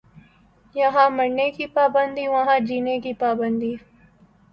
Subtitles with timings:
[0.75, 3.73] یہاں مرنے کی پابندی وہاں جینے کی پابندی